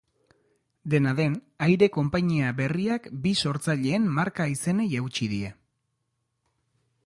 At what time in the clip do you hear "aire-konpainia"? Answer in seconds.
1.65-2.55